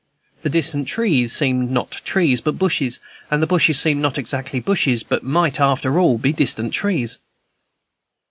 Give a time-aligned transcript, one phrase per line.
[0.41, 5.03] The distant trees seemed not trees, but bushes, and the bushes seemed not exactly bushes,
[5.03, 7.19] but might, after all, be distant trees.